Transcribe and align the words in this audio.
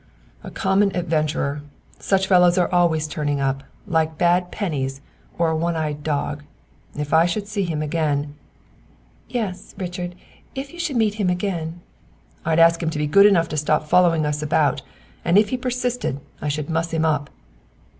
"A 0.43 0.49
common 0.49 0.95
adventurer! 0.95 1.61
Such 1.99 2.25
fellows 2.25 2.57
are 2.57 2.73
always 2.73 3.07
turning 3.07 3.39
up, 3.39 3.61
like 3.85 4.17
bad 4.17 4.51
pennies, 4.51 4.99
or 5.37 5.49
a 5.49 5.55
one 5.55 5.75
eyed 5.75 6.01
dog. 6.01 6.41
If 6.95 7.13
I 7.13 7.27
should 7.27 7.47
see 7.47 7.61
him 7.65 7.83
again" 7.83 8.33
"Yes, 9.39 9.75
Richard, 9.77 10.15
if 10.55 10.73
you 10.73 10.79
should 10.79 10.95
meet 10.97 11.19
again" 11.19 11.81
"I'd 12.47 12.57
ask 12.57 12.81
him 12.81 12.89
to 12.89 12.97
be 12.97 13.05
good 13.05 13.27
enough 13.27 13.49
to 13.49 13.57
stop 13.57 13.87
following 13.87 14.25
us 14.25 14.41
about, 14.41 14.81
and 15.23 15.37
if 15.37 15.49
he 15.49 15.55
persisted 15.57 16.19
I 16.41 16.47
should 16.47 16.67
muss 16.67 16.89
him 16.91 17.05
up." 17.05 17.29